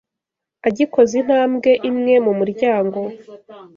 Agikoza 0.67 1.13
intambwe 1.21 1.71
imwe 1.89 2.15
mu 2.25 2.31
muryango 2.39 2.99